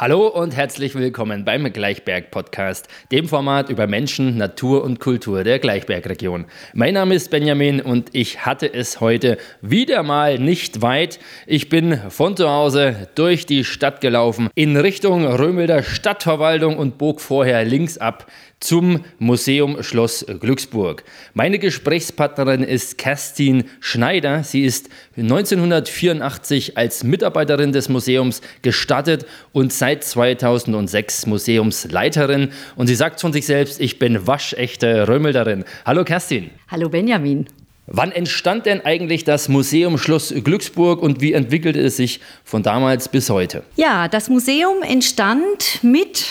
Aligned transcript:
Hallo 0.00 0.28
und 0.28 0.56
herzlich 0.56 0.94
willkommen 0.94 1.44
beim 1.44 1.70
Gleichberg 1.70 2.30
Podcast, 2.30 2.88
dem 3.12 3.28
Format 3.28 3.68
über 3.68 3.86
Menschen, 3.86 4.38
Natur 4.38 4.82
und 4.82 4.98
Kultur 4.98 5.44
der 5.44 5.58
Gleichbergregion. 5.58 6.46
Mein 6.72 6.94
Name 6.94 7.14
ist 7.14 7.30
Benjamin 7.30 7.82
und 7.82 8.08
ich 8.14 8.46
hatte 8.46 8.72
es 8.72 9.02
heute 9.02 9.36
wieder 9.60 10.02
mal 10.02 10.38
nicht 10.38 10.80
weit. 10.80 11.18
Ich 11.46 11.68
bin 11.68 11.98
von 12.08 12.34
zu 12.34 12.48
Hause 12.48 13.10
durch 13.14 13.44
die 13.44 13.62
Stadt 13.62 14.00
gelaufen 14.00 14.48
in 14.54 14.74
Richtung 14.78 15.26
Römelder 15.26 15.82
Stadtverwaltung 15.82 16.78
und 16.78 16.96
bog 16.96 17.20
vorher 17.20 17.66
links 17.66 17.98
ab 17.98 18.24
zum 18.60 19.04
Museum 19.18 19.82
Schloss 19.82 20.24
Glücksburg. 20.38 21.02
Meine 21.34 21.58
Gesprächspartnerin 21.58 22.62
ist 22.62 22.98
Kerstin 22.98 23.64
Schneider. 23.80 24.44
Sie 24.44 24.64
ist 24.64 24.90
1984 25.16 26.76
als 26.76 27.02
Mitarbeiterin 27.02 27.72
des 27.72 27.88
Museums 27.88 28.42
gestartet 28.62 29.26
und 29.52 29.72
seit 29.72 30.04
2006 30.04 31.26
Museumsleiterin. 31.26 32.50
Und 32.76 32.86
sie 32.86 32.94
sagt 32.94 33.20
von 33.20 33.32
sich 33.32 33.46
selbst, 33.46 33.80
ich 33.80 33.98
bin 33.98 34.26
waschechte 34.26 35.08
Römelderin. 35.08 35.64
Hallo 35.86 36.04
Kerstin. 36.04 36.50
Hallo 36.68 36.90
Benjamin. 36.90 37.46
Wann 37.92 38.12
entstand 38.12 38.66
denn 38.66 38.82
eigentlich 38.82 39.24
das 39.24 39.48
Museum 39.48 39.98
Schloss 39.98 40.32
Glücksburg 40.44 41.02
und 41.02 41.20
wie 41.20 41.32
entwickelte 41.32 41.80
es 41.80 41.96
sich 41.96 42.20
von 42.44 42.62
damals 42.62 43.08
bis 43.08 43.30
heute? 43.30 43.64
Ja, 43.74 44.06
das 44.06 44.28
Museum 44.28 44.82
entstand 44.82 45.80
mit 45.82 46.26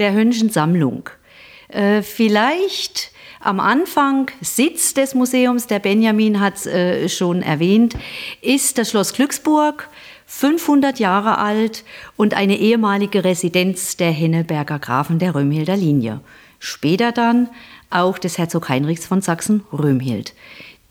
der 0.00 0.12
Hönnischen 0.12 0.50
Sammlung. 0.50 1.08
Äh, 1.72 2.02
vielleicht 2.02 3.10
am 3.40 3.58
Anfang 3.58 4.30
Sitz 4.40 4.94
des 4.94 5.14
Museums, 5.14 5.66
der 5.66 5.78
Benjamin 5.78 6.38
hat 6.38 6.56
es 6.56 6.66
äh, 6.66 7.08
schon 7.08 7.42
erwähnt, 7.42 7.96
ist 8.40 8.78
das 8.78 8.90
Schloss 8.90 9.14
Glücksburg, 9.14 9.88
500 10.26 10.98
Jahre 10.98 11.38
alt 11.38 11.84
und 12.16 12.34
eine 12.34 12.58
ehemalige 12.58 13.24
Residenz 13.24 13.96
der 13.96 14.10
Henneberger 14.10 14.78
Grafen 14.78 15.18
der 15.18 15.34
Römhilder 15.34 15.76
Linie. 15.76 16.20
Später 16.58 17.10
dann 17.10 17.48
auch 17.90 18.18
des 18.18 18.38
Herzog 18.38 18.68
Heinrichs 18.68 19.06
von 19.06 19.20
Sachsen-Römhild. 19.20 20.34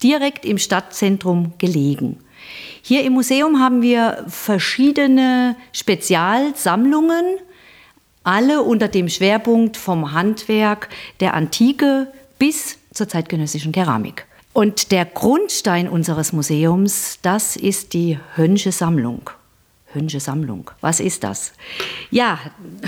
Direkt 0.02 0.44
im 0.44 0.58
Stadtzentrum 0.58 1.54
gelegen. 1.58 2.18
Hier 2.82 3.04
im 3.04 3.14
Museum 3.14 3.60
haben 3.60 3.82
wir 3.82 4.24
verschiedene 4.28 5.56
Spezialsammlungen, 5.72 7.24
alle 8.24 8.62
unter 8.62 8.88
dem 8.88 9.08
Schwerpunkt 9.08 9.76
vom 9.76 10.12
Handwerk 10.12 10.88
der 11.20 11.34
Antike 11.34 12.08
bis 12.38 12.78
zur 12.92 13.08
zeitgenössischen 13.08 13.72
Keramik. 13.72 14.26
Und 14.52 14.92
der 14.92 15.06
Grundstein 15.06 15.88
unseres 15.88 16.32
Museums, 16.32 17.18
das 17.22 17.56
ist 17.56 17.94
die 17.94 18.18
Hönsche 18.36 18.70
Sammlung. 18.70 19.30
Hönsche 19.92 20.20
Sammlung, 20.20 20.70
was 20.80 21.00
ist 21.00 21.24
das? 21.24 21.52
Ja, 22.10 22.38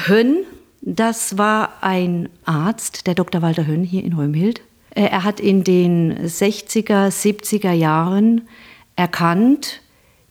Hönn, 0.07 0.39
das 0.81 1.39
war 1.39 1.83
ein 1.83 2.29
Arzt, 2.45 3.07
der 3.07 3.15
Dr. 3.15 3.43
Walter 3.43 3.67
Hönn 3.67 3.85
hier 3.85 4.05
in 4.05 4.12
Römhild. 4.15 4.61
Äh, 4.91 5.05
er 5.05 5.25
hat 5.25 5.41
in 5.41 5.65
den 5.65 6.27
60er, 6.27 7.09
70er 7.09 7.73
Jahren 7.73 8.49
erkannt, 8.97 9.81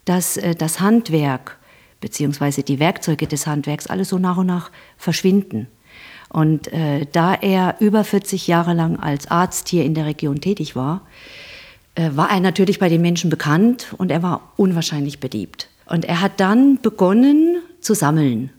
dass 0.05 0.37
äh, 0.37 0.55
das 0.55 0.79
Handwerk 0.79 1.57
beziehungsweise 2.03 2.63
die 2.63 2.79
Werkzeuge 2.79 3.27
des 3.27 3.47
Handwerks 3.47 3.87
alle 3.87 4.03
so 4.03 4.19
nach 4.19 4.35
und 4.35 4.47
nach 4.47 4.71
verschwinden. 4.97 5.67
Und 6.27 6.67
äh, 6.73 7.05
da 7.09 7.33
er 7.33 7.77
über 7.79 8.03
40 8.03 8.45
Jahre 8.45 8.73
lang 8.73 8.99
als 8.99 9.31
Arzt 9.31 9.69
hier 9.69 9.85
in 9.85 9.93
der 9.93 10.05
Region 10.05 10.41
tätig 10.41 10.75
war, 10.75 11.07
äh, 11.95 12.09
war 12.13 12.29
er 12.29 12.41
natürlich 12.41 12.77
bei 12.77 12.89
den 12.89 13.01
Menschen 13.01 13.29
bekannt 13.29 13.95
und 13.97 14.11
er 14.11 14.21
war 14.21 14.51
unwahrscheinlich 14.57 15.21
beliebt. 15.21 15.69
Und 15.85 16.03
er 16.03 16.19
hat 16.19 16.41
dann 16.41 16.81
begonnen 16.81 17.61
zu 17.79 17.93
sammeln 17.93 18.49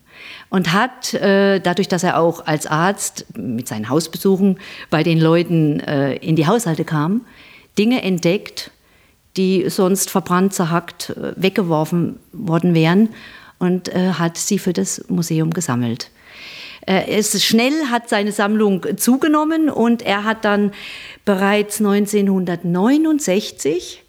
und 0.48 0.72
hat 0.72 1.12
äh, 1.12 1.60
dadurch, 1.60 1.88
dass 1.88 2.02
er 2.02 2.18
auch 2.18 2.46
als 2.46 2.66
Arzt 2.66 3.26
mit 3.36 3.68
seinen 3.68 3.90
Hausbesuchen 3.90 4.58
bei 4.88 5.02
den 5.02 5.20
Leuten 5.20 5.80
äh, 5.80 6.14
in 6.14 6.34
die 6.34 6.46
Haushalte 6.46 6.86
kam, 6.86 7.26
Dinge 7.76 8.00
entdeckt, 8.00 8.70
die 9.36 9.68
sonst 9.68 10.10
verbrannt, 10.10 10.54
zerhackt, 10.54 11.10
äh, 11.10 11.32
weggeworfen 11.36 12.18
worden 12.32 12.74
wären 12.74 13.10
und 13.58 13.94
äh, 13.94 14.12
hat 14.12 14.36
sie 14.36 14.58
für 14.58 14.72
das 14.72 15.04
Museum 15.08 15.50
gesammelt. 15.50 16.10
Äh, 16.86 17.06
es 17.08 17.44
schnell 17.44 17.86
hat 17.90 18.08
seine 18.08 18.32
Sammlung 18.32 18.84
zugenommen 18.96 19.70
und 19.70 20.02
er 20.02 20.24
hat 20.24 20.44
dann 20.44 20.72
bereits 21.24 21.80
1969 21.80 24.00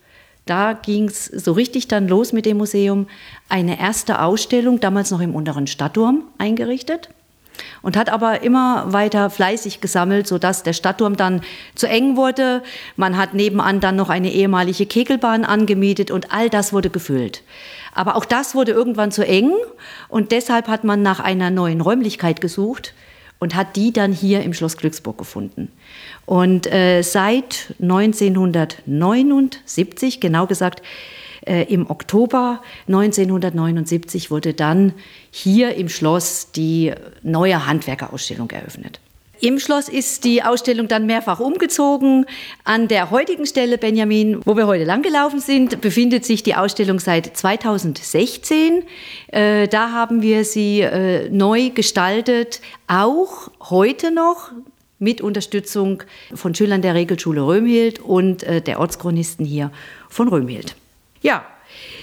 da 0.46 0.74
ging 0.74 1.08
es 1.08 1.26
so 1.26 1.54
richtig 1.54 1.88
dann 1.88 2.08
los 2.08 2.32
mit 2.32 2.46
dem 2.46 2.58
Museum, 2.58 3.08
eine 3.50 3.80
erste 3.80 4.22
Ausstellung, 4.22 4.80
damals 4.80 5.10
noch 5.10 5.22
im 5.22 5.34
unteren 5.34 5.66
Stadtturm, 5.66 6.24
eingerichtet 6.38 7.10
und 7.82 7.98
hat 7.98 8.10
aber 8.10 8.42
immer 8.42 8.94
weiter 8.94 9.30
fleißig 9.30 9.82
gesammelt, 9.82 10.28
sodass 10.28 10.64
der 10.64 10.74
Stadtturm 10.74 11.18
dann 11.18 11.42
zu 11.76 11.88
eng 11.88 12.18
wurde. 12.18 12.64
Man 12.96 13.18
hat 13.18 13.34
nebenan 13.34 13.80
dann 13.80 13.96
noch 13.96 14.10
eine 14.10 14.32
ehemalige 14.32 14.86
Kegelbahn 14.86 15.46
angemietet 15.46 16.12
und 16.12 16.32
all 16.32 16.50
das 16.50 16.74
wurde 16.74 16.90
gefüllt. 16.90 17.44
Aber 17.94 18.16
auch 18.16 18.26
das 18.26 18.56
wurde 18.56 18.72
irgendwann 18.72 19.12
zu 19.12 19.26
eng 19.26 19.52
und 20.10 20.32
deshalb 20.32 20.68
hat 20.68 20.84
man 20.84 21.02
nach 21.02 21.20
einer 21.20 21.50
neuen 21.50 21.82
Räumlichkeit 21.82 22.42
gesucht 22.42 22.94
und 23.40 23.56
hat 23.56 23.76
die 23.76 23.94
dann 23.94 24.12
hier 24.12 24.44
im 24.44 24.54
Schloss 24.54 24.78
Glücksburg 24.78 25.18
gefunden. 25.18 25.72
Und 26.26 26.72
äh, 26.72 27.02
seit 27.02 27.74
1979, 27.82 30.20
genau 30.20 30.48
gesagt 30.48 30.82
im 31.46 31.90
Oktober 31.90 32.62
1979, 32.88 34.32
wurde 34.32 34.54
dann 34.54 34.94
hier 35.30 35.76
im 35.76 35.90
Schloss 35.90 36.52
die 36.52 36.92
neue 37.22 37.68
Handwerkerausstellung 37.68 38.50
eröffnet. 38.50 39.00
Im 39.42 39.60
Schloss 39.60 39.90
ist 39.90 40.24
die 40.24 40.44
Ausstellung 40.44 40.88
dann 40.88 41.06
mehrfach 41.06 41.40
umgezogen. 41.40 42.26
An 42.64 42.88
der 42.88 43.12
heutigen 43.12 43.46
Stelle, 43.46 43.78
Benjamin, 43.78 44.40
wo 44.46 44.56
wir 44.56 44.66
heute 44.66 44.86
langgelaufen 44.86 45.40
sind, 45.40 45.82
befindet 45.82 46.26
sich 46.26 46.42
die 46.42 46.56
Ausstellung 46.56 47.00
seit 47.00 47.36
2016. 47.36 48.84
Äh, 49.28 49.68
da 49.68 49.92
haben 49.92 50.22
wir 50.22 50.46
sie 50.46 50.82
äh, 50.82 51.30
neu 51.30 51.70
gestaltet, 51.70 52.62
auch 52.88 53.52
heute 53.70 54.12
noch 54.12 54.52
mit 55.00 55.20
Unterstützung 55.20 56.04
von 56.34 56.56
Schülern 56.56 56.82
der 56.82 56.96
Regelschule 56.96 57.46
Römhild 57.46 58.00
und 58.00 58.44
äh, 58.44 58.62
der 58.62 58.80
Ortschronisten 58.80 59.46
hier 59.46 59.72
von 60.10 60.30
Römhild. 60.30 60.76
Ja, 61.26 61.44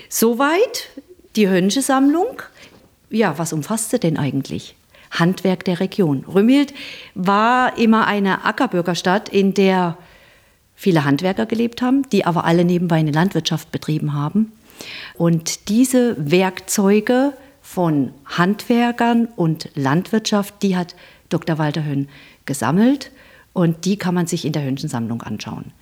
soweit 0.09 0.89
die 1.37 1.49
Hönsche 1.49 1.81
Sammlung. 1.81 2.43
Ja, 3.09 3.39
was 3.39 3.53
umfasst 3.53 3.91
sie 3.91 4.01
denn 4.01 4.19
eigentlich? 4.19 4.75
Handwerk 5.13 5.65
der 5.65 5.79
Region. 5.79 6.25
Rümild 6.25 6.75
war 7.15 7.79
immer 7.79 8.09
eine 8.09 8.45
Ackerbürgerstadt, 8.45 9.29
in 9.29 9.55
der 9.55 9.97
viele 10.75 11.05
Handwerker 11.05 11.47
gelebt 11.47 11.83
haben, 11.83 12.03
die 12.11 12.27
aber 12.27 12.45
alle 12.45 12.65
nebenbei 12.65 12.97
eine 12.97 13.13
Landwirtschaft 13.13 13.71
betrieben 13.71 14.13
haben. 14.13 14.51
Und 15.15 15.69
diese 15.69 16.17
Werkzeuge 16.19 17.33
von 17.61 18.13
Handwerkern 18.25 19.29
und 19.37 19.69
Landwirtschaft, 19.77 20.55
die 20.63 20.77
hat 20.77 20.97
Dr. 21.29 21.59
Walter 21.59 21.85
Höhn 21.85 22.09
gesammelt 22.45 23.13
und 23.53 23.85
die 23.85 23.97
kann 23.97 24.15
man 24.15 24.27
sich 24.27 24.45
in 24.47 24.53
der 24.53 24.65
Hönschensammlung 24.65 25.23
anschauen. 25.23 25.73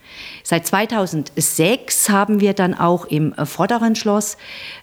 Seit 0.42 0.66
2006 0.66 2.08
haben 2.08 2.41
wir 2.41 2.53
dann 2.53 2.75
auch 2.75 3.04
im 3.04 3.32
Vorderen 3.44 3.94
Schloss 3.94 4.36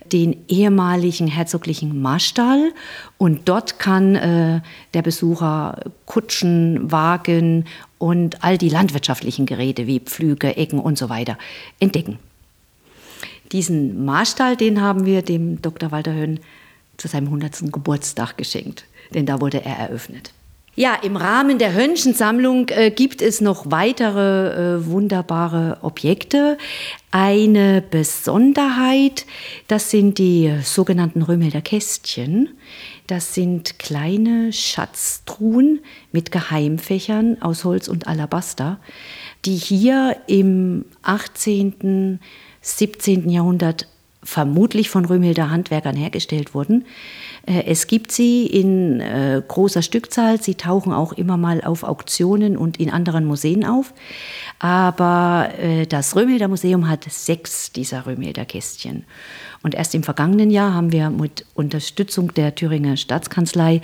den 0.05 0.37
ehemaligen 0.47 1.27
herzoglichen 1.27 2.01
Marstall 2.01 2.71
und 3.17 3.49
dort 3.49 3.77
kann 3.77 4.15
äh, 4.15 4.62
der 4.94 5.01
Besucher 5.01 5.81
Kutschen, 6.06 6.91
Wagen 6.91 7.65
und 7.97 8.44
all 8.44 8.57
die 8.57 8.69
landwirtschaftlichen 8.69 9.45
Geräte 9.45 9.85
wie 9.85 10.00
Pflüge, 10.00 10.56
Ecken 10.56 10.79
und 10.79 10.97
so 10.97 11.09
weiter 11.09 11.38
entdecken. 11.79 12.19
Diesen 13.51 14.06
Marstall, 14.06 14.56
den 14.56 14.81
haben 14.81 15.06
wir 15.06 15.21
dem 15.21 15.62
Dr. 15.62 15.91
Walter 15.91 16.13
Höhn 16.13 16.39
zu 16.97 17.07
seinem 17.07 17.27
100. 17.27 17.71
Geburtstag 17.71 18.38
geschenkt, 18.38 18.85
denn 19.13 19.25
da 19.25 19.41
wurde 19.41 19.63
er 19.63 19.77
eröffnet. 19.77 20.31
Ja, 20.79 20.94
im 20.94 21.15
Rahmen 21.15 21.57
der 21.57 21.74
Hönschensammlung 21.74 22.69
äh, 22.69 22.91
gibt 22.91 23.24
es 23.24 23.41
noch 23.41 23.71
weitere 23.71 24.75
äh, 24.75 24.85
wunderbare 24.85 25.79
Objekte. 25.81 26.59
Eine 27.09 27.81
Besonderheit, 27.81 29.25
das 29.68 29.89
sind 29.89 30.19
die 30.19 30.53
sogenannten 30.62 31.24
Römelder 31.24 31.62
Kästchen. 31.62 32.50
Das 33.07 33.33
sind 33.33 33.79
kleine 33.79 34.53
Schatztruhen 34.53 35.79
mit 36.12 36.31
Geheimfächern 36.31 37.41
aus 37.41 37.63
Holz 37.63 37.88
und 37.88 38.07
Alabaster, 38.07 38.79
die 39.45 39.56
hier 39.56 40.15
im 40.27 40.85
18., 41.01 42.19
17. 42.62 43.31
Jahrhundert 43.31 43.88
vermutlich 44.27 44.89
von 44.89 45.06
Römhilder 45.06 45.51
Handwerkern 45.51 45.95
hergestellt 45.95 46.53
wurden. 46.53 46.85
Äh, 47.45 47.63
es 47.63 47.88
gibt 47.88 48.12
sie 48.12 48.45
in 48.45 49.00
äh, 49.00 49.41
großer 49.47 49.81
Stückzahl. 49.81 50.41
Sie 50.41 50.56
tauchen 50.56 50.91
auch 50.91 51.13
immer 51.13 51.38
mal 51.38 51.62
auf 51.62 51.83
Auktionen 51.83 52.57
und 52.57 52.77
in 52.77 52.89
anderen 52.89 53.24
Museen 53.24 53.63
auf. 53.65 53.94
Aber 54.59 55.51
äh, 55.57 55.88
das 55.88 56.18
Römhilder 56.18 56.50
Museum 56.50 56.89
hat 56.89 57.06
sechs 57.09 57.71
dieser 57.71 58.06
Römhilder 58.06 58.44
Kästchen. 58.44 59.06
Und 59.63 59.75
erst 59.75 59.95
im 59.95 60.03
vergangenen 60.03 60.51
Jahr 60.51 60.74
haben 60.74 60.91
wir 60.91 61.09
mit 61.09 61.45
Unterstützung 61.53 62.33
der 62.33 62.53
Thüringer 62.53 62.97
Staatskanzlei 62.97 63.79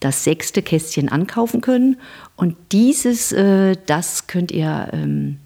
das 0.00 0.24
sechste 0.24 0.62
Kästchen 0.62 1.10
ankaufen 1.10 1.60
können. 1.60 2.00
Und 2.36 2.56
dieses, 2.72 3.34
das 3.86 4.26
könnt 4.26 4.50
ihr 4.50 4.88
ähm, 4.92 5.38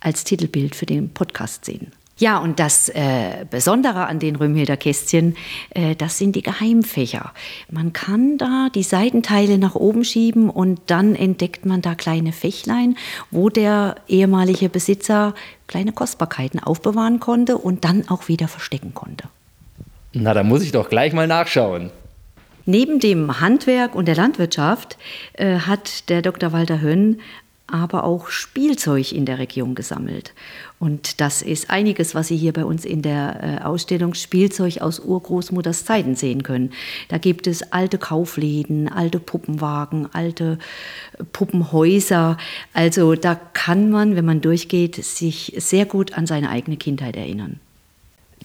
als 0.00 0.24
Titelbild 0.24 0.76
für 0.76 0.86
den 0.86 1.10
Podcast 1.10 1.64
sehen. 1.64 1.92
Ja, 2.18 2.38
und 2.38 2.58
das 2.58 2.88
äh, 2.88 3.44
Besondere 3.50 4.06
an 4.06 4.18
den 4.18 4.36
Römhilder 4.36 4.78
Kästchen, 4.78 5.36
äh, 5.70 5.94
das 5.94 6.16
sind 6.16 6.34
die 6.34 6.42
Geheimfächer. 6.42 7.32
Man 7.70 7.92
kann 7.92 8.38
da 8.38 8.68
die 8.74 8.84
Seitenteile 8.84 9.58
nach 9.58 9.74
oben 9.74 10.02
schieben 10.02 10.48
und 10.48 10.80
dann 10.86 11.14
entdeckt 11.14 11.66
man 11.66 11.82
da 11.82 11.94
kleine 11.94 12.32
Fächlein, 12.32 12.96
wo 13.30 13.50
der 13.50 13.96
ehemalige 14.08 14.70
Besitzer 14.70 15.34
kleine 15.66 15.92
Kostbarkeiten 15.92 16.58
aufbewahren 16.58 17.20
konnte 17.20 17.58
und 17.58 17.84
dann 17.84 18.08
auch 18.08 18.28
wieder 18.28 18.48
verstecken 18.48 18.94
konnte. 18.94 19.28
Na, 20.14 20.32
da 20.32 20.42
muss 20.42 20.62
ich 20.62 20.72
doch 20.72 20.88
gleich 20.88 21.12
mal 21.12 21.26
nachschauen. 21.26 21.90
Neben 22.64 22.98
dem 22.98 23.40
Handwerk 23.40 23.94
und 23.94 24.08
der 24.08 24.16
Landwirtschaft 24.16 24.96
äh, 25.34 25.58
hat 25.58 26.08
der 26.08 26.22
Dr. 26.22 26.52
Walter 26.52 26.80
Hönn 26.80 27.20
aber 27.66 28.04
auch 28.04 28.28
Spielzeug 28.28 29.12
in 29.12 29.26
der 29.26 29.38
Region 29.38 29.74
gesammelt. 29.74 30.34
Und 30.78 31.20
das 31.20 31.42
ist 31.42 31.70
einiges, 31.70 32.14
was 32.14 32.28
Sie 32.28 32.36
hier 32.36 32.52
bei 32.52 32.64
uns 32.64 32.84
in 32.84 33.02
der 33.02 33.60
äh, 33.60 33.64
Ausstellung 33.64 34.14
Spielzeug 34.14 34.78
aus 34.82 35.00
Urgroßmutters 35.00 35.84
Zeiten 35.84 36.14
sehen 36.14 36.42
können. 36.42 36.72
Da 37.08 37.18
gibt 37.18 37.46
es 37.46 37.72
alte 37.72 37.98
Kaufläden, 37.98 38.88
alte 38.88 39.18
Puppenwagen, 39.18 40.08
alte 40.12 40.58
äh, 41.18 41.24
Puppenhäuser. 41.32 42.36
Also 42.72 43.14
da 43.14 43.34
kann 43.34 43.90
man, 43.90 44.16
wenn 44.16 44.24
man 44.24 44.40
durchgeht, 44.40 44.96
sich 44.96 45.54
sehr 45.56 45.86
gut 45.86 46.12
an 46.12 46.26
seine 46.26 46.50
eigene 46.50 46.76
Kindheit 46.76 47.16
erinnern. 47.16 47.60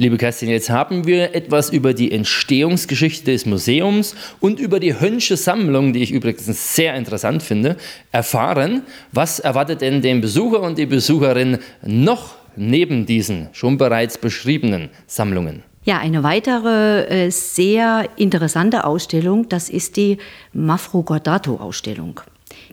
Liebe 0.01 0.17
Kerstin, 0.17 0.49
jetzt 0.49 0.71
haben 0.71 1.05
wir 1.05 1.35
etwas 1.35 1.69
über 1.69 1.93
die 1.93 2.11
Entstehungsgeschichte 2.11 3.33
des 3.33 3.45
Museums 3.45 4.15
und 4.39 4.59
über 4.59 4.79
die 4.79 4.99
Hönsche 4.99 5.37
Sammlung, 5.37 5.93
die 5.93 6.01
ich 6.01 6.11
übrigens 6.11 6.73
sehr 6.73 6.95
interessant 6.95 7.43
finde, 7.43 7.77
erfahren. 8.11 8.81
Was 9.11 9.37
erwartet 9.37 9.81
denn 9.81 10.01
den 10.01 10.19
Besucher 10.19 10.61
und 10.61 10.79
die 10.79 10.87
Besucherin 10.87 11.59
noch 11.83 12.33
neben 12.55 13.05
diesen 13.05 13.49
schon 13.51 13.77
bereits 13.77 14.17
beschriebenen 14.17 14.89
Sammlungen? 15.05 15.61
Ja, 15.83 15.99
eine 15.99 16.23
weitere 16.23 17.03
äh, 17.03 17.29
sehr 17.29 18.09
interessante 18.15 18.85
Ausstellung, 18.85 19.49
das 19.49 19.69
ist 19.69 19.97
die 19.97 20.17
Mafro 20.51 21.03
Gordato-Ausstellung. 21.03 22.21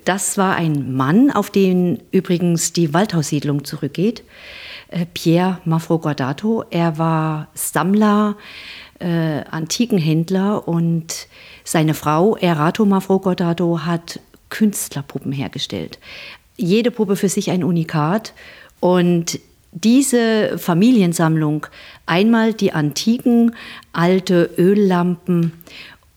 Das 0.04 0.38
war 0.38 0.56
ein 0.56 0.94
Mann, 0.94 1.30
auf 1.30 1.50
den 1.50 2.02
übrigens 2.10 2.72
die 2.72 2.94
Waldhaussiedlung 2.94 3.64
zurückgeht. 3.64 4.22
Äh, 4.88 5.06
Pierre 5.12 5.58
Mafroguardato. 5.64 6.64
Er 6.70 6.98
war 6.98 7.48
Sammler, 7.54 8.36
äh, 9.00 9.42
Antikenhändler 9.50 10.66
und 10.66 11.28
seine 11.64 11.94
Frau 11.94 12.36
Erato 12.36 12.84
Mafroguardato 12.84 13.80
hat 13.80 14.20
Künstlerpuppen 14.48 15.32
hergestellt. 15.32 15.98
Jede 16.56 16.90
Puppe 16.90 17.16
für 17.16 17.28
sich 17.28 17.50
ein 17.50 17.62
Unikat 17.62 18.32
und 18.80 19.38
diese 19.72 20.58
Familiensammlung, 20.58 21.66
einmal 22.06 22.54
die 22.54 22.72
antiken 22.72 23.54
alte 23.92 24.50
Öllampen 24.56 25.52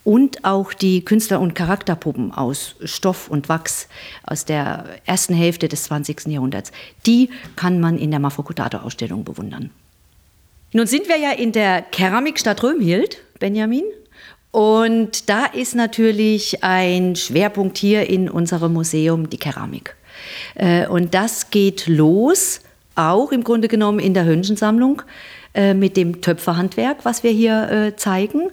und 0.03 0.44
auch 0.44 0.74
die 0.74 1.06
Künstler- 1.06 1.39
und 1.39 1.53
Charakterpuppen 1.53 2.31
aus 2.31 2.75
Stoff 2.83 3.30
und 3.30 3.50
Wachs 3.50 3.88
aus 4.24 4.45
der 4.45 4.86
ersten 5.06 5.33
Hälfte 5.33 5.68
des 5.68 5.83
20. 5.83 6.27
Jahrhunderts, 6.27 6.71
die 7.06 7.30
kann 7.56 7.80
man 7.80 7.98
in 7.98 8.12
der 8.12 8.19
Mafokotato-Ausstellung 8.19 9.24
bewundern. 9.24 9.69
Nun 10.74 10.88
sind 10.88 11.07
wir 11.07 11.18
ja 11.18 11.31
in 11.31 11.51
der 11.51 11.81
Keramikstadt 11.81 12.63
Römhild, 12.63 13.18
Benjamin. 13.39 13.83
Und 14.51 15.30
da 15.30 15.45
ist 15.45 15.75
natürlich 15.75 16.63
ein 16.63 17.15
Schwerpunkt 17.15 17.77
hier 17.77 18.09
in 18.09 18.30
unserem 18.30 18.74
Museum 18.74 19.30
die 19.30 19.38
Keramik. 19.38 19.95
Äh, 20.56 20.88
und 20.88 21.13
das 21.13 21.51
geht 21.51 21.88
los, 21.88 22.62
auch 22.95 23.31
im 23.31 23.44
Grunde 23.44 23.68
genommen 23.68 24.00
in 24.00 24.13
der 24.13 24.25
Hönschensammlung 24.25 25.01
äh, 25.53 25.74
mit 25.74 25.98
dem 25.98 26.21
Töpferhandwerk, 26.21 27.03
was 27.03 27.24
wir 27.24 27.31
hier 27.31 27.69
äh, 27.69 27.98
zeigen. 27.98 28.44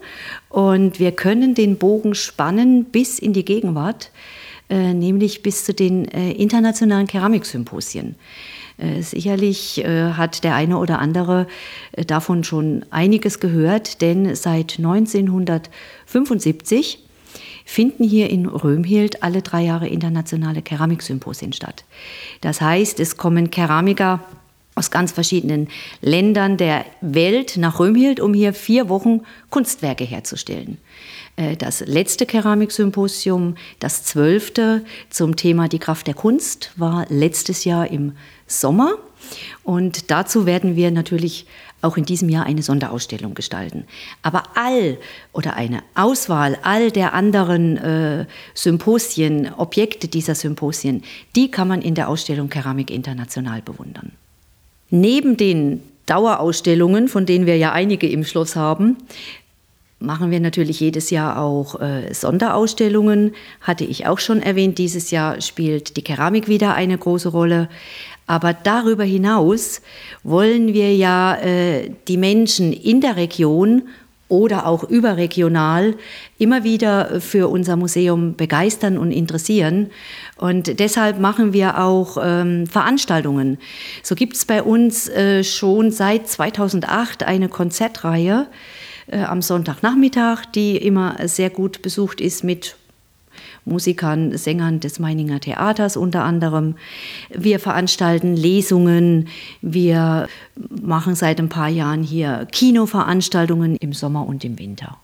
Und 0.49 0.99
wir 0.99 1.13
können 1.13 1.55
den 1.55 1.79
Bogen 1.79 2.17
spannen 2.17 2.87
bis 2.87 3.21
in 3.21 3.33
die 3.33 3.45
Gegenwart, 3.45 4.11
äh, 4.69 4.95
nämlich 4.95 5.43
bis 5.43 5.65
zu 5.65 5.73
den 5.73 6.09
äh, 6.09 6.33
internationalen 6.33 7.07
Keramiksymposien. 7.07 8.17
Äh, 8.79 9.03
sicherlich 9.03 9.81
hat 9.87 10.43
der 10.43 10.57
eine 10.57 10.79
oder 10.79 10.99
andere 10.99 11.47
davon 12.07 12.43
schon 12.43 12.85
einiges 12.91 13.39
gehört, 13.39 14.03
denn 14.03 14.35
seit 14.35 14.79
1975 14.79 17.05
finden 17.65 18.03
hier 18.03 18.29
in 18.31 18.47
Römhild 18.47 19.23
alle 19.23 19.43
drei 19.43 19.63
Jahre 19.63 19.87
internationale 19.89 20.63
Keramiksymposien 20.63 21.53
statt. 21.53 21.85
Das 22.41 22.61
heißt, 22.61 22.99
es 22.99 23.17
kommen 23.19 23.51
Keramiker 23.51 24.21
aus 24.79 24.91
ganz 24.91 25.13
verschiedenen 25.13 25.69
Ländern 26.01 26.57
der 26.57 26.85
Welt 27.01 27.57
nach 27.57 27.81
Römhild, 27.81 28.21
um 28.21 28.33
hier 28.33 28.55
vier 28.55 28.89
Wochen 28.89 29.23
Kunstwerke 29.51 30.05
herzustellen. 30.05 30.79
Äh, 31.37 31.57
das 31.57 31.81
letzte 31.81 32.27
Keramiksymposium, 32.27 33.57
das 33.81 34.05
zwölfte 34.05 34.85
zum 35.11 35.37
Thema 35.37 35.69
die 35.69 35.79
Kraft 35.79 36.07
der 36.07 36.15
Kunst, 36.15 36.73
war 36.77 37.07
letztes 37.09 37.65
Jahr 37.65 37.91
im 37.91 38.13
Sommer. 38.47 38.95
Und 39.63 40.11
dazu 40.11 40.47
werden 40.47 40.77
wir 40.77 40.91
natürlich 40.91 41.47
auch 41.83 41.97
in 41.97 42.05
diesem 42.05 42.29
Jahr 42.29 42.47
eine 42.47 42.63
Sonderausstellung 42.63 43.35
gestalten. 43.35 43.85
Aber 44.23 44.45
all 44.55 44.99
oder 45.33 45.55
eine 45.55 45.83
Auswahl 45.95 46.59
all 46.63 46.91
der 46.91 47.15
anderen 47.15 47.77
äh, 47.77 48.27
Symposien, 48.55 49.53
Objekte 49.55 50.09
dieser 50.09 50.35
Symposien, 50.35 51.03
die 51.37 51.51
kann 51.51 51.69
man 51.69 51.83
in 51.83 51.95
der 51.95 52.09
Ausstellung 52.09 52.49
Keramik 52.49 52.91
International 52.91 53.63
bewundern. 53.63 54.13
Neben 54.91 55.37
den 55.37 55.83
Dauerausstellungen, 56.07 57.09
von 57.09 57.27
denen 57.27 57.47
wir 57.47 57.57
ja 57.57 57.73
einige 57.73 58.09
im 58.09 58.25
Schloss 58.25 58.57
haben, 58.57 58.97
machen 60.01 60.31
wir 60.31 60.41
natürlich 60.41 60.81
jedes 60.81 61.11
Jahr 61.11 61.41
auch 61.41 61.81
äh, 61.81 62.13
Sonderausstellungen. 62.15 63.35
Hatte 63.61 63.85
ich 63.85 64.07
auch 64.07 64.19
schon 64.19 64.41
erwähnt, 64.41 64.79
dieses 64.79 65.11
Jahr 65.11 65.41
spielt 65.41 65.97
die 65.97 66.03
Keramik 66.03 66.49
wieder 66.49 66.75
eine 66.75 66.97
große 66.97 67.29
Rolle. 67.29 67.69
Aber 68.27 68.53
darüber 68.53 69.05
hinaus 69.05 69.83
wollen 70.23 70.73
wir 70.73 70.95
ja 70.95 71.37
äh, 71.37 71.91
die 72.09 72.17
Menschen 72.17 72.73
in 72.73 73.01
der 73.01 73.17
Region 73.17 73.83
oder 74.29 74.67
auch 74.67 74.85
überregional 74.85 75.95
immer 76.39 76.65
wieder 76.65 77.21
für 77.21 77.49
unser 77.49 77.77
Museum 77.77 78.37
begeistern 78.37 78.99
und 78.99 79.11
interessieren. 79.11 79.91
Und 80.37 80.79
deshalb 80.79 81.19
machen 81.19 81.53
wir 81.53 81.79
auch 81.79 82.19
ähm, 82.23 82.67
Veranstaltungen. 82.67 83.59
So 84.03 84.15
gibt 84.15 84.37
es 84.37 84.45
bei 84.45 84.63
uns 84.63 85.09
äh, 85.09 85.43
schon 85.43 85.91
seit 85.91 86.29
2008 86.29 87.23
eine 87.23 87.49
Konzertreihe 87.49 88.47
äh, 89.07 89.23
am 89.23 89.43
Sonntagnachmittag, 89.43 90.45
die 90.55 90.77
immer 90.77 91.17
sehr 91.25 91.51
gut 91.51 91.83
besucht 91.83 92.21
ist 92.21 92.45
mit 92.45 92.77
Musikern, 93.69 94.37
Sängern 94.37 94.81
des 94.81 94.99
Meininger 94.99 95.41
Theaters 95.41 95.97
unter 95.97 96.25
anderem. 96.25 96.77
Wir 97.31 97.59
veranstalten 97.59 98.37
Lesungen, 98.37 99.29
wir 99.63 100.29
machen 100.83 101.15
seit 101.15 101.39
ein 101.39 101.49
paar 101.49 101.69
Jahren 101.69 102.03
hier 102.03 102.47
Kinoveranstaltungen 102.51 103.77
im 103.77 103.93
Sommer 103.93 104.27
und 104.27 104.45
im 104.45 104.59
Winter. 104.59 104.97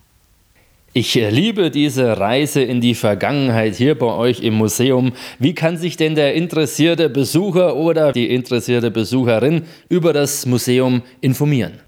Ich 0.96 1.14
liebe 1.14 1.72
diese 1.72 2.20
Reise 2.20 2.62
in 2.62 2.80
die 2.80 2.94
Vergangenheit 2.94 3.74
hier 3.74 3.98
bei 3.98 4.14
euch 4.14 4.42
im 4.42 4.54
Museum. 4.54 5.10
Wie 5.40 5.52
kann 5.52 5.76
sich 5.76 5.96
denn 5.96 6.14
der 6.14 6.34
interessierte 6.34 7.10
Besucher 7.10 7.74
oder 7.74 8.12
die 8.12 8.30
interessierte 8.30 8.92
Besucherin 8.92 9.62
über 9.88 10.12
das 10.12 10.46
Museum 10.46 11.02
informieren? 11.20 11.80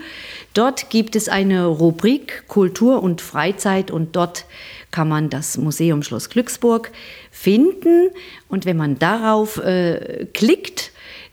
Dort 0.52 0.90
gibt 0.90 1.16
es 1.16 1.30
eine 1.30 1.64
Rubrik 1.64 2.44
Kultur 2.46 3.02
und 3.02 3.22
Freizeit 3.22 3.90
und 3.90 4.14
dort 4.14 4.44
kann 4.90 5.08
man 5.08 5.30
das 5.30 5.56
Museum 5.56 6.02
Schloss 6.02 6.28
Glücksburg 6.28 6.92
finden. 7.30 8.10
Und 8.48 8.66
wenn 8.66 8.76
man 8.76 8.98
darauf 8.98 9.56
äh, 9.56 10.26
klickt, 10.34 10.91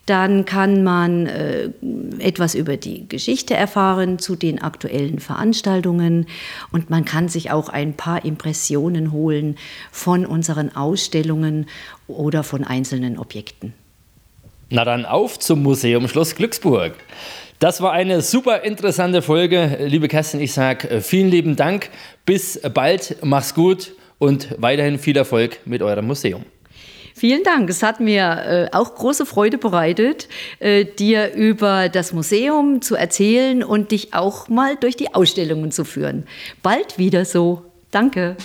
Dann 0.10 0.46
kann 0.46 0.84
man 0.84 1.28
äh, 1.28 1.70
etwas 2.18 2.56
über 2.56 2.78
die 2.78 3.08
Geschichte 3.08 3.54
erfahren 3.54 4.18
zu 4.18 4.36
den 4.36 4.60
aktuellen 4.60 5.20
Veranstaltungen 5.20 6.26
und 6.72 6.90
man 6.90 7.06
kann 7.06 7.30
sich 7.30 7.52
auch 7.52 7.70
ein 7.70 7.94
paar 7.94 8.26
Impressionen 8.26 9.12
holen 9.12 9.56
von 9.92 10.26
unseren 10.26 10.76
Ausstellungen 10.76 11.68
oder 12.08 12.42
von 12.42 12.64
einzelnen 12.64 13.20
Objekten. 13.20 13.74
Na 14.72 14.84
dann 14.84 15.06
auf 15.06 15.38
zum 15.38 15.62
Museum 15.62 16.08
Schloss 16.08 16.34
Glücksburg. 16.34 16.94
Das 17.60 17.80
war 17.80 17.92
eine 17.92 18.24
super 18.24 18.64
interessante 18.64 19.22
Folge. 19.22 19.78
Liebe 19.86 20.08
Kerstin, 20.08 20.40
ich 20.40 20.54
sage 20.54 20.90
äh, 20.90 21.02
vielen 21.02 21.30
lieben 21.30 21.56
Dank. 21.56 21.92
Bis 22.26 22.60
bald, 22.74 23.18
mach's 23.22 23.54
gut 23.54 23.92
und 24.18 24.56
weiterhin 24.58 24.98
viel 24.98 25.18
Erfolg 25.18 25.60
mit 25.66 25.84
eurem 25.84 26.08
Museum. 26.08 26.46
Vielen 27.20 27.44
Dank. 27.44 27.70
Es 27.70 27.84
hat 27.84 28.00
mir 28.00 28.70
äh, 28.72 28.74
auch 28.74 28.96
große 28.96 29.26
Freude 29.26 29.58
bereitet, 29.58 30.30
äh, 30.60 30.86
dir 30.86 31.34
über 31.34 31.90
das 31.90 32.14
Museum 32.14 32.82
zu 32.82 32.96
erzählen 32.96 33.62
und 33.62 33.92
dich 33.92 34.14
auch 34.14 34.48
mal 34.48 34.78
durch 34.78 34.96
die 34.96 35.14
Ausstellungen 35.14 35.74
zu 35.74 35.84
führen. 35.84 36.26
Bald 36.64 36.98
wieder 36.98 37.26
so. 37.26 37.66
Danke. 37.92 38.38